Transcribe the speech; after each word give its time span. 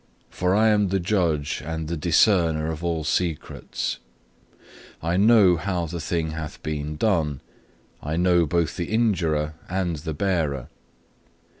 For 0.31 0.55
I 0.55 0.69
am 0.69 0.87
the 0.87 0.99
Judge 0.99 1.61
and 1.63 1.87
the 1.87 1.95
Discerner 1.95 2.71
of 2.71 2.83
all 2.83 3.03
secrets; 3.03 3.99
I 4.99 5.15
know 5.15 5.57
how 5.57 5.85
the 5.85 5.99
thing 5.99 6.31
hath 6.31 6.63
been 6.63 6.95
done; 6.95 7.39
I 8.01 8.17
know 8.17 8.47
both 8.47 8.77
the 8.77 8.85
injurer 8.89 9.53
and 9.69 9.97
the 9.97 10.15
bearer. 10.15 10.69